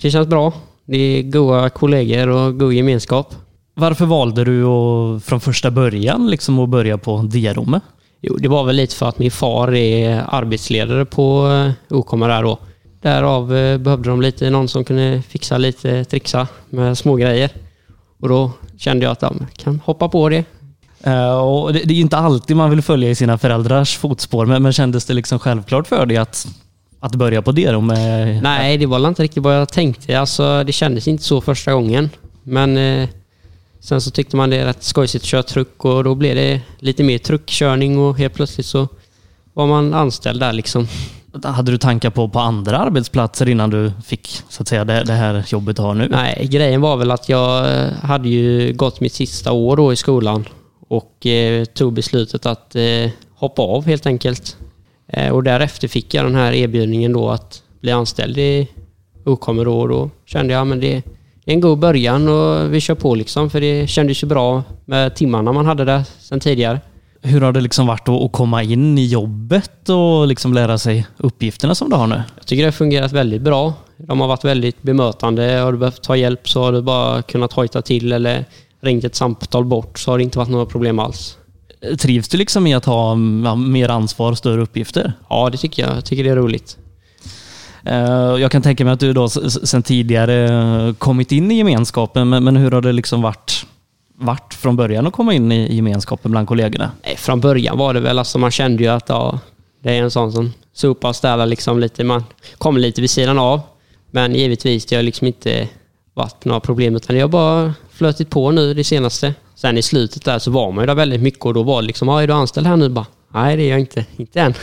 det 0.01 0.11
känns 0.11 0.27
bra. 0.27 0.53
Det 0.85 0.97
är 0.97 1.23
goda 1.23 1.69
kollegor 1.69 2.27
och 2.27 2.59
god 2.59 2.73
gemenskap. 2.73 3.35
Varför 3.75 4.05
valde 4.05 4.43
du 4.43 4.65
att, 4.65 5.23
från 5.23 5.39
första 5.39 5.71
början 5.71 6.27
liksom 6.29 6.59
att 6.59 6.69
börja 6.69 6.97
på 6.97 7.17
D-rummet? 7.21 7.83
Jo, 8.21 8.37
det 8.37 8.47
var 8.47 8.63
väl 8.63 8.75
lite 8.75 8.95
för 8.95 9.09
att 9.09 9.19
min 9.19 9.31
far 9.31 9.75
är 9.75 10.23
arbetsledare 10.27 11.05
på 11.05 11.47
eh, 11.89 11.97
Okoma 11.97 12.27
där 12.27 12.43
då. 12.43 12.59
Därav 13.01 13.55
eh, 13.55 13.77
behövde 13.77 14.09
de 14.09 14.21
lite 14.21 14.49
någon 14.49 14.67
som 14.67 14.83
kunde 14.83 15.21
fixa 15.29 15.57
lite, 15.57 16.05
trixa 16.05 16.47
med 16.69 16.97
små 16.97 17.15
grejer. 17.15 17.49
Och 18.19 18.29
då 18.29 18.51
kände 18.77 19.05
jag 19.05 19.11
att 19.11 19.21
ja, 19.21 19.33
jag 19.39 19.53
kan 19.53 19.79
hoppa 19.85 20.09
på 20.09 20.29
det. 20.29 20.45
Eh, 21.03 21.37
och 21.37 21.73
det, 21.73 21.79
det 21.79 21.93
är 21.93 21.95
ju 21.95 22.01
inte 22.01 22.17
alltid 22.17 22.55
man 22.55 22.69
vill 22.69 22.81
följa 22.81 23.09
i 23.09 23.15
sina 23.15 23.37
föräldrars 23.37 23.97
fotspår, 23.97 24.45
men, 24.45 24.63
men 24.63 24.73
kändes 24.73 25.05
det 25.05 25.13
liksom 25.13 25.39
självklart 25.39 25.87
för 25.87 26.05
dig 26.05 26.17
att, 26.17 26.47
att 26.99 27.15
börja 27.15 27.41
på 27.41 27.51
D-rummet? 27.51 28.43
Nej, 28.43 28.77
det 28.77 28.85
var 28.85 29.07
inte 29.07 29.23
riktigt 29.23 29.43
vad 29.43 29.55
jag 29.55 29.69
tänkte. 29.69 30.19
Alltså, 30.19 30.63
det 30.63 30.71
kändes 30.71 31.07
inte 31.07 31.23
så 31.23 31.41
första 31.41 31.73
gången. 31.73 32.09
Men 32.43 32.77
eh, 32.77 33.09
sen 33.79 34.01
så 34.01 34.11
tyckte 34.11 34.35
man 34.35 34.49
det 34.49 34.57
är 34.57 34.65
rätt 34.65 34.83
skojsigt 34.83 35.23
att 35.23 35.27
köra 35.27 35.43
truck 35.43 35.85
och 35.85 36.03
då 36.03 36.15
blev 36.15 36.35
det 36.35 36.61
lite 36.79 37.03
mer 37.03 37.17
truckkörning 37.17 37.99
och 37.99 38.17
helt 38.17 38.33
plötsligt 38.33 38.65
så 38.65 38.87
var 39.53 39.67
man 39.67 39.93
anställd 39.93 40.39
där 40.39 40.53
liksom. 40.53 40.87
Hade 41.43 41.71
du 41.71 41.77
tankar 41.77 42.09
på, 42.09 42.27
på 42.27 42.39
andra 42.39 42.77
arbetsplatser 42.77 43.49
innan 43.49 43.69
du 43.69 43.91
fick 44.05 44.27
så 44.49 44.61
att 44.61 44.67
säga, 44.67 44.85
det, 44.85 45.03
det 45.03 45.13
här 45.13 45.45
jobbet 45.47 45.75
du 45.75 45.81
har 45.81 45.93
nu? 45.93 46.07
Nej, 46.09 46.47
grejen 46.51 46.81
var 46.81 46.97
väl 46.97 47.11
att 47.11 47.29
jag 47.29 47.63
hade 47.91 48.29
ju 48.29 48.73
gått 48.73 48.99
mitt 48.99 49.13
sista 49.13 49.51
år 49.51 49.77
då 49.77 49.93
i 49.93 49.95
skolan 49.95 50.45
och 50.87 51.25
eh, 51.25 51.65
tog 51.65 51.93
beslutet 51.93 52.45
att 52.45 52.75
eh, 52.75 53.09
hoppa 53.35 53.61
av 53.61 53.85
helt 53.85 54.05
enkelt. 54.05 54.57
Eh, 55.07 55.29
och 55.29 55.43
därefter 55.43 55.87
fick 55.87 56.13
jag 56.13 56.25
den 56.25 56.35
här 56.35 56.53
erbjudningen 56.53 57.13
då 57.13 57.29
att 57.29 57.63
bli 57.81 57.91
anställd 57.91 58.37
i 58.37 58.67
Okommer 59.25 59.65
då 59.65 59.79
och 59.79 59.89
då 59.89 60.09
kände 60.25 60.53
jag 60.53 60.71
att 60.71 60.81
det, 60.81 61.03
det 61.45 61.51
är 61.51 61.55
en 61.55 61.61
god 61.61 61.79
början 61.79 62.27
och 62.27 62.73
vi 62.73 62.81
kör 62.81 62.95
på 62.95 63.15
liksom 63.15 63.49
för 63.49 63.61
det 63.61 63.87
kändes 63.87 64.23
ju 64.23 64.27
bra 64.27 64.63
med 64.85 65.15
timmarna 65.15 65.51
man 65.51 65.65
hade 65.65 65.85
där 65.85 66.03
sedan 66.19 66.39
tidigare. 66.39 66.79
Hur 67.23 67.41
har 67.41 67.51
det 67.51 67.61
liksom 67.61 67.87
varit 67.87 68.09
att, 68.09 68.31
komma 68.31 68.63
in 68.63 68.97
i 68.97 69.05
jobbet 69.05 69.89
och 69.89 70.27
liksom 70.27 70.53
lära 70.53 70.77
sig 70.77 71.07
uppgifterna 71.17 71.75
som 71.75 71.89
du 71.89 71.95
har 71.95 72.07
nu? 72.07 72.21
Jag 72.37 72.45
tycker 72.45 72.63
det 72.63 72.67
har 72.67 72.71
fungerat 72.71 73.11
väldigt 73.11 73.41
bra. 73.41 73.73
De 73.97 74.19
har 74.21 74.27
varit 74.27 74.45
väldigt 74.45 74.81
bemötande. 74.81 75.43
Har 75.59 75.71
du 75.71 75.77
behövt 75.77 76.01
ta 76.03 76.15
hjälp 76.15 76.49
så 76.49 76.63
har 76.63 76.71
du 76.71 76.81
bara 76.81 77.21
kunnat 77.21 77.53
hojta 77.53 77.81
till 77.81 78.11
eller 78.11 78.45
ringt 78.81 79.03
ett 79.03 79.15
samtal 79.15 79.65
bort 79.65 79.99
så 79.99 80.11
har 80.11 80.17
det 80.17 80.23
inte 80.23 80.37
varit 80.37 80.49
några 80.49 80.65
problem 80.65 80.99
alls. 80.99 81.37
Trivs 81.99 82.27
du 82.29 82.37
liksom 82.37 82.67
i 82.67 82.73
att 82.73 82.85
ha 82.85 83.15
mer 83.55 83.89
ansvar 83.89 84.31
och 84.31 84.37
större 84.37 84.61
uppgifter? 84.61 85.13
Ja, 85.29 85.49
det 85.51 85.57
tycker 85.57 85.83
jag. 85.87 85.95
Jag 85.95 86.05
tycker 86.05 86.23
det 86.23 86.29
är 86.29 86.35
roligt. 86.35 86.77
Eh, 87.85 87.95
Jag 88.41 88.51
kan 88.51 88.61
tänka 88.61 88.85
mig 88.85 88.93
att 88.93 88.99
du 88.99 89.13
då 89.13 89.25
s- 89.25 89.37
s- 89.45 89.69
sen 89.69 89.83
tidigare 89.83 90.45
eh, 90.87 90.93
kommit 90.93 91.31
in 91.31 91.51
i 91.51 91.55
gemenskapen, 91.55 92.29
men, 92.29 92.43
men 92.43 92.55
hur 92.57 92.71
har 92.71 92.81
det 92.81 92.91
liksom 92.91 93.21
varit, 93.21 93.60
varit 94.21 94.53
från 94.53 94.75
början 94.75 95.07
att 95.07 95.13
komma 95.13 95.33
in 95.33 95.51
i 95.51 95.75
gemenskapen 95.75 96.31
bland 96.31 96.47
kollegorna? 96.47 96.91
Nej, 97.05 97.17
från 97.17 97.39
början 97.39 97.77
var 97.77 97.93
det 97.93 97.99
väl, 97.99 98.19
alltså 98.19 98.37
man 98.37 98.51
kände 98.51 98.83
ju 98.83 98.89
att 98.89 99.09
ja, 99.09 99.39
det 99.83 99.97
är 99.97 100.03
en 100.03 100.11
sån 100.11 100.31
som 100.31 100.53
sopar 100.73 101.09
och 101.09 101.15
städar 101.15 101.45
liksom 101.45 101.79
lite. 101.79 102.03
Man 102.03 102.23
kommer 102.57 102.79
lite 102.79 103.01
vid 103.01 103.09
sidan 103.09 103.39
av. 103.39 103.61
Men 104.11 104.35
givetvis, 104.35 104.85
det 104.85 104.95
har 104.95 105.03
liksom 105.03 105.27
inte 105.27 105.67
varit 106.13 106.45
några 106.45 106.59
problem 106.59 106.95
utan 106.95 107.15
det 107.15 107.21
har 107.21 107.29
bara 107.29 107.73
flötit 107.91 108.29
på 108.29 108.51
nu 108.51 108.73
det 108.73 108.83
senaste. 108.83 109.33
Sen 109.55 109.77
i 109.77 109.81
slutet 109.81 110.25
där 110.25 110.39
så 110.39 110.51
var 110.51 110.71
man 110.71 110.83
ju 110.83 110.85
där 110.85 110.95
väldigt 110.95 111.21
mycket 111.21 111.45
och 111.45 111.53
då 111.53 111.63
var 111.63 111.81
det 111.81 111.87
liksom, 111.87 112.07
ja, 112.07 112.21
är 112.21 112.27
du 112.27 112.33
anställd 112.33 112.67
här 112.67 112.75
nu? 112.75 112.89
Bara, 112.89 113.05
Nej, 113.33 113.57
det 113.57 113.63
är 113.63 113.69
jag 113.69 113.79
inte. 113.79 114.05
Inte 114.17 114.41
än. 114.41 114.53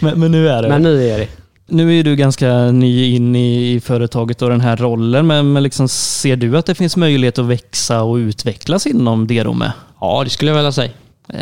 Men, 0.00 0.20
men 0.20 0.32
nu 0.32 0.48
är 0.48 0.62
det. 0.62 0.68
Men 0.68 0.82
nu 0.82 1.08
är 1.08 1.18
det. 1.18 1.28
Nu 1.66 1.98
är 1.98 2.04
du 2.04 2.16
ganska 2.16 2.70
ny 2.70 3.14
in 3.14 3.36
i, 3.36 3.80
företaget 3.84 4.42
och 4.42 4.50
den 4.50 4.60
här 4.60 4.76
rollen, 4.76 5.26
men, 5.26 5.52
men 5.52 5.62
liksom, 5.62 5.88
ser 5.88 6.36
du 6.36 6.58
att 6.58 6.66
det 6.66 6.74
finns 6.74 6.96
möjlighet 6.96 7.38
att 7.38 7.46
växa 7.46 8.02
och 8.02 8.14
utvecklas 8.14 8.86
inom 8.86 9.26
Derome? 9.26 9.72
Ja, 10.00 10.24
det 10.24 10.30
skulle 10.30 10.50
jag 10.50 10.56
vilja 10.56 10.72
säga. 10.72 10.90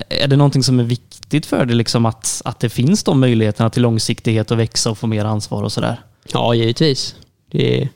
Är 0.08 0.28
det 0.28 0.36
någonting 0.36 0.62
som 0.62 0.80
är 0.80 0.84
viktigt 0.84 1.46
för 1.46 1.64
dig, 1.64 1.76
liksom 1.76 2.06
att, 2.06 2.42
att 2.44 2.60
det 2.60 2.68
finns 2.68 3.04
de 3.04 3.20
möjligheterna 3.20 3.70
till 3.70 3.82
långsiktighet 3.82 4.50
och 4.50 4.58
växa 4.58 4.90
och 4.90 4.98
få 4.98 5.06
mer 5.06 5.24
ansvar 5.24 5.62
och 5.62 5.72
sådär? 5.72 6.00
Ja, 6.32 6.54
givetvis. 6.54 7.14
Är, 7.50 7.88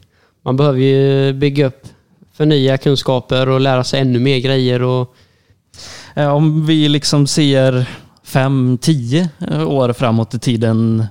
man 0.44 0.56
behöver 0.56 0.78
ju 0.78 1.32
bygga 1.32 1.66
upp, 1.66 1.88
förnya 2.36 2.78
kunskaper 2.78 3.48
och 3.48 3.60
lära 3.60 3.84
sig 3.84 4.00
ännu 4.00 4.18
mer 4.18 4.38
grejer. 4.38 4.82
Och, 4.82 5.14
Om 6.16 6.66
vi 6.66 6.88
liksom 6.88 7.26
ser 7.26 7.86
fem, 8.24 8.78
tio 8.80 9.28
år 9.66 9.92
framåt 9.92 10.34
i 10.34 10.38
tiden, 10.38 11.06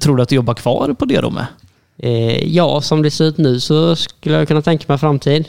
tror 0.00 0.16
du 0.16 0.22
att 0.22 0.28
du 0.28 0.34
jobbar 0.34 0.54
kvar 0.54 0.94
på 0.98 1.04
Derome? 1.04 1.46
eh, 2.02 2.48
ja, 2.48 2.80
som 2.80 3.02
det 3.02 3.10
ser 3.10 3.24
ut 3.24 3.38
nu 3.38 3.60
så 3.60 3.96
skulle 3.96 4.34
jag 4.34 4.48
kunna 4.48 4.62
tänka 4.62 4.84
mig 4.88 4.98
framtid. 4.98 5.48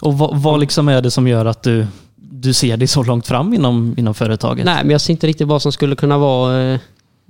Och 0.00 0.18
vad, 0.18 0.42
vad 0.42 0.60
liksom 0.60 0.88
är 0.88 1.02
det 1.02 1.10
som 1.10 1.28
gör 1.28 1.46
att 1.46 1.62
du, 1.62 1.86
du 2.16 2.52
ser 2.52 2.76
dig 2.76 2.88
så 2.88 3.02
långt 3.02 3.26
fram 3.26 3.54
inom, 3.54 3.94
inom 3.98 4.14
företaget? 4.14 4.64
Nej, 4.64 4.78
men 4.82 4.90
jag 4.90 5.00
ser 5.00 5.12
inte 5.12 5.26
riktigt 5.26 5.46
vad 5.46 5.62
som 5.62 5.72
skulle 5.72 5.96
kunna 5.96 6.18
vara 6.18 6.62
eh, 6.62 6.80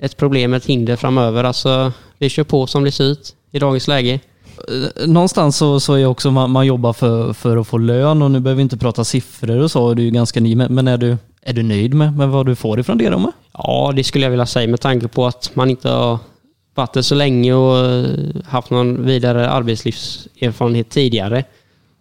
ett 0.00 0.16
problem, 0.16 0.54
ett 0.54 0.66
hinder 0.66 0.96
framöver. 0.96 1.44
Alltså, 1.44 1.92
vi 2.18 2.28
kör 2.28 2.44
på 2.44 2.66
som 2.66 2.84
det 2.84 2.92
ser 2.92 3.04
ut 3.04 3.34
i 3.52 3.58
dagens 3.58 3.88
läge. 3.88 4.20
Eh, 4.68 5.06
Någonstans 5.06 5.56
så, 5.56 5.80
så 5.80 5.94
är 5.94 6.06
också 6.06 6.30
man, 6.30 6.50
man 6.50 6.66
jobbar 6.66 6.92
för, 6.92 7.32
för 7.32 7.56
att 7.56 7.66
få 7.66 7.78
lön 7.78 8.22
och 8.22 8.30
nu 8.30 8.40
behöver 8.40 8.56
vi 8.56 8.62
inte 8.62 8.76
prata 8.76 9.04
siffror 9.04 9.58
och 9.58 9.70
så, 9.70 9.94
du 9.94 10.02
är 10.02 10.06
ju 10.06 10.10
ganska 10.10 10.40
ny, 10.40 10.56
men, 10.56 10.74
men 10.74 10.88
är, 10.88 10.96
du, 10.98 11.16
är 11.48 11.52
du 11.52 11.62
nöjd 11.62 11.94
med, 11.94 12.16
med 12.16 12.28
vad 12.28 12.46
du 12.46 12.54
får 12.54 12.80
ifrån 12.80 12.98
Derome? 12.98 13.32
Ja, 13.52 13.92
det 13.96 14.04
skulle 14.04 14.24
jag 14.24 14.30
vilja 14.30 14.46
säga 14.46 14.68
med 14.68 14.80
tanke 14.80 15.08
på 15.08 15.26
att 15.26 15.50
man 15.54 15.70
inte 15.70 15.88
har 15.88 16.18
varit 16.74 16.92
där 16.92 17.02
så 17.02 17.14
länge 17.14 17.52
och 17.54 17.78
eh, 17.86 18.06
haft 18.44 18.70
någon 18.70 19.04
vidare 19.06 19.48
arbetslivserfarenhet 19.50 20.90
tidigare. 20.90 21.44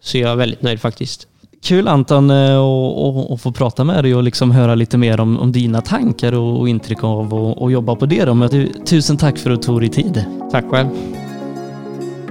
Så 0.02 0.18
jag 0.18 0.30
är 0.30 0.36
väldigt 0.36 0.62
nöjd 0.62 0.80
faktiskt. 0.80 1.26
Kul 1.62 1.88
Anton 1.88 2.30
eh, 2.30 2.56
och, 2.58 3.32
och 3.32 3.40
få 3.40 3.52
prata 3.52 3.84
med 3.84 4.04
dig 4.04 4.14
och 4.14 4.22
liksom 4.22 4.50
höra 4.50 4.74
lite 4.74 4.98
mer 4.98 5.20
om, 5.20 5.38
om 5.38 5.52
dina 5.52 5.80
tankar 5.80 6.32
och, 6.32 6.60
och 6.60 6.68
intryck 6.68 7.04
av 7.04 7.34
att 7.64 7.72
jobba 7.72 7.94
på 7.96 8.06
Derome. 8.06 8.48
Du- 8.48 8.72
Tusen 8.86 9.16
tack 9.16 9.38
för 9.38 9.50
att 9.50 9.60
du 9.60 9.66
tog 9.66 9.80
dig 9.80 9.88
tid. 9.88 10.24
Tack 10.52 10.64
själv. 10.70 10.88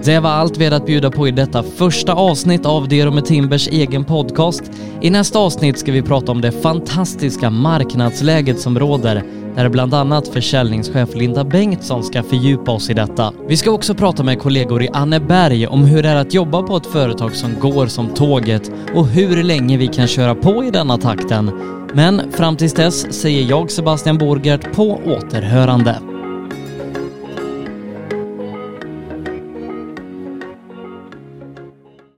Det 0.03 0.19
var 0.19 0.29
allt 0.29 0.57
vi 0.57 0.63
hade 0.63 0.75
att 0.75 0.85
bjuda 0.85 1.11
på 1.11 1.27
i 1.27 1.31
detta 1.31 1.63
första 1.63 2.13
avsnitt 2.13 2.65
av 2.65 2.87
Dero 2.87 3.11
med 3.11 3.25
Timbers 3.25 3.67
egen 3.67 4.05
podcast. 4.05 4.63
I 5.01 5.09
nästa 5.09 5.39
avsnitt 5.39 5.79
ska 5.79 5.91
vi 5.91 6.01
prata 6.01 6.31
om 6.31 6.41
det 6.41 6.51
fantastiska 6.51 7.49
marknadsläget 7.49 8.59
som 8.59 8.79
råder, 8.79 9.23
där 9.55 9.69
bland 9.69 9.93
annat 9.93 10.27
försäljningschef 10.27 11.15
Linda 11.15 11.43
Bengtsson 11.43 12.03
ska 12.03 12.23
fördjupa 12.23 12.71
oss 12.71 12.89
i 12.89 12.93
detta. 12.93 13.33
Vi 13.47 13.57
ska 13.57 13.71
också 13.71 13.93
prata 13.93 14.23
med 14.23 14.39
kollegor 14.39 14.83
i 14.83 14.89
Anneberg 14.93 15.67
om 15.67 15.85
hur 15.85 16.03
det 16.03 16.09
är 16.09 16.15
att 16.15 16.33
jobba 16.33 16.63
på 16.63 16.77
ett 16.77 16.85
företag 16.85 17.35
som 17.35 17.59
går 17.59 17.87
som 17.87 18.07
tåget 18.07 18.71
och 18.95 19.07
hur 19.07 19.43
länge 19.43 19.77
vi 19.77 19.87
kan 19.87 20.07
köra 20.07 20.35
på 20.35 20.63
i 20.63 20.71
denna 20.71 20.97
takten. 20.97 21.51
Men 21.93 22.31
fram 22.31 22.57
tills 22.57 22.73
dess 22.73 23.13
säger 23.13 23.49
jag 23.49 23.71
Sebastian 23.71 24.17
Borgert 24.17 24.73
på 24.75 25.01
återhörande. 25.05 25.95